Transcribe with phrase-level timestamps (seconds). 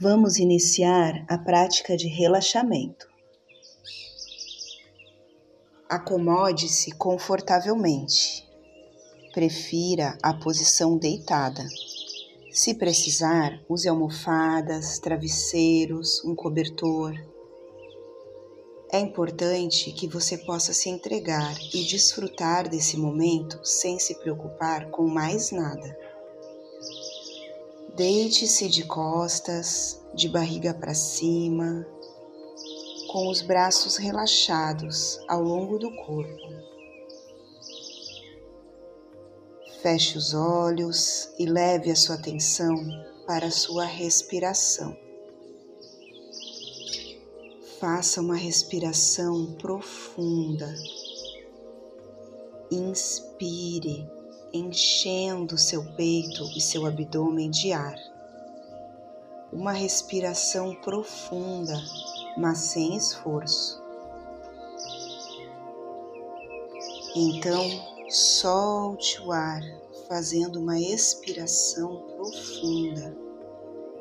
[0.00, 3.08] Vamos iniciar a prática de relaxamento.
[5.88, 8.44] Acomode-se confortavelmente.
[9.32, 11.64] Prefira a posição deitada.
[12.50, 17.14] Se precisar, use almofadas, travesseiros, um cobertor.
[18.90, 25.06] É importante que você possa se entregar e desfrutar desse momento sem se preocupar com
[25.06, 26.03] mais nada.
[27.96, 31.86] Deite-se de costas, de barriga para cima,
[33.12, 36.48] com os braços relaxados ao longo do corpo.
[39.80, 42.74] Feche os olhos e leve a sua atenção
[43.28, 44.96] para a sua respiração.
[47.78, 50.74] Faça uma respiração profunda.
[52.72, 54.04] Inspire
[54.54, 57.96] enchendo seu peito e seu abdômen de ar.
[59.52, 61.74] Uma respiração profunda,
[62.38, 63.82] mas sem esforço.
[67.16, 67.64] Então,
[68.08, 69.60] solte o ar,
[70.06, 73.16] fazendo uma expiração profunda.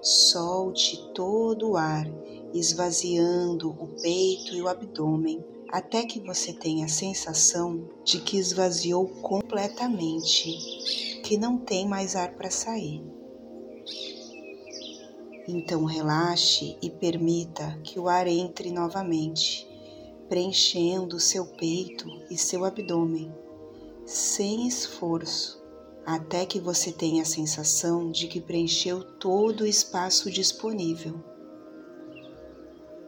[0.00, 2.06] Solte todo o ar,
[2.54, 9.06] esvaziando o peito e o abdômen até que você tenha a sensação de que esvaziou
[9.06, 13.02] completamente, que não tem mais ar para sair.
[15.48, 19.66] Então relaxe e permita que o ar entre novamente,
[20.28, 23.32] preenchendo seu peito e seu abdômen,
[24.04, 25.62] sem esforço,
[26.04, 31.35] até que você tenha a sensação de que preencheu todo o espaço disponível.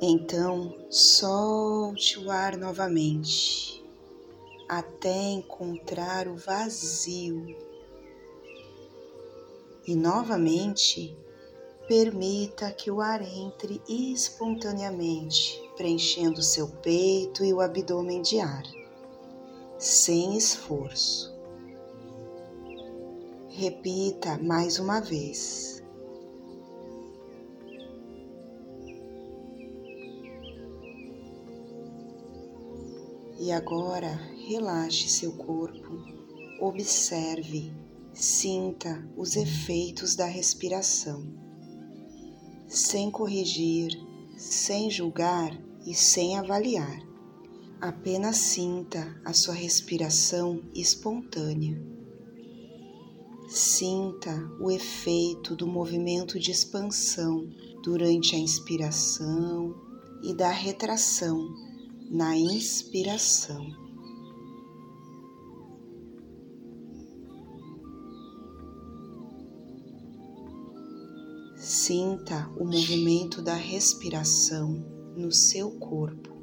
[0.00, 3.82] Então, solte o ar novamente
[4.68, 7.56] até encontrar o vazio.
[9.86, 11.16] E novamente,
[11.86, 18.64] permita que o ar entre espontaneamente, preenchendo seu peito e o abdômen de ar,
[19.78, 21.32] sem esforço.
[23.48, 25.83] Repita mais uma vez.
[33.44, 34.08] E agora
[34.48, 36.02] relaxe seu corpo,
[36.58, 37.70] observe,
[38.14, 41.22] sinta os efeitos da respiração,
[42.66, 43.92] sem corrigir,
[44.34, 47.06] sem julgar e sem avaliar.
[47.82, 51.78] Apenas sinta a sua respiração espontânea.
[53.50, 57.46] Sinta o efeito do movimento de expansão
[57.82, 59.74] durante a inspiração
[60.22, 61.73] e da retração
[62.10, 63.84] na inspiração.
[71.56, 74.84] Sinta o movimento da respiração
[75.16, 76.34] no seu corpo.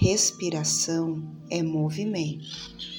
[0.00, 2.97] Respiração é movimento.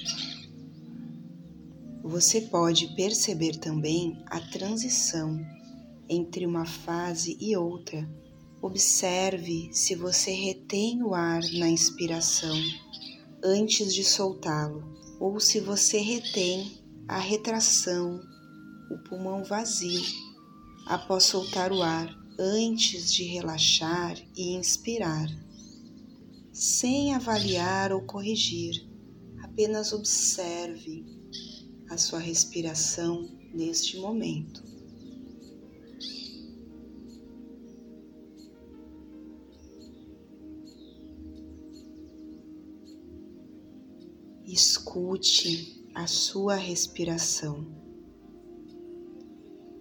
[2.09, 5.39] Você pode perceber também a transição
[6.09, 8.09] entre uma fase e outra.
[8.59, 12.57] Observe se você retém o ar na inspiração
[13.43, 18.19] antes de soltá-lo, ou se você retém a retração,
[18.89, 20.01] o pulmão vazio,
[20.87, 22.09] após soltar o ar
[22.39, 25.27] antes de relaxar e inspirar.
[26.51, 28.83] Sem avaliar ou corrigir,
[29.43, 31.18] apenas observe
[31.89, 34.63] a sua respiração neste momento.
[44.45, 47.65] Escute a sua respiração.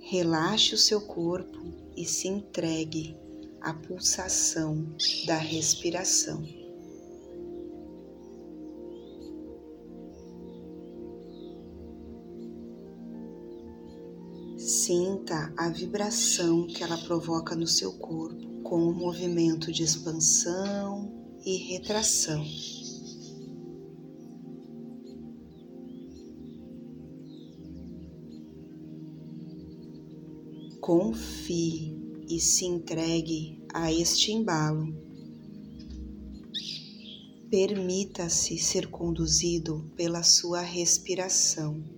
[0.01, 1.59] Relaxe o seu corpo
[1.97, 3.17] e se entregue
[3.61, 4.95] à pulsação
[5.27, 6.58] da respiração.
[14.69, 21.11] Sinta a vibração que ela provoca no seu corpo com o movimento de expansão
[21.43, 22.45] e retração.
[30.83, 31.97] Confie
[32.29, 34.95] e se entregue a este embalo.
[37.51, 41.98] Permita-se ser conduzido pela sua respiração.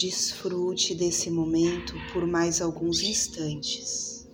[0.00, 4.26] Desfrute desse momento por mais alguns instantes.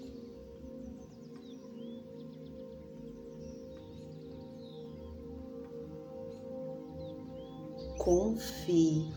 [7.98, 9.12] confie.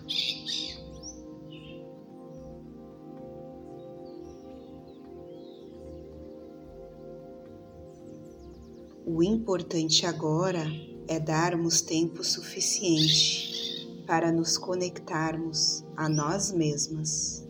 [9.05, 10.65] O importante agora
[11.07, 13.68] é darmos tempo suficiente
[14.09, 17.47] para nos conectarmos a nós mesmas.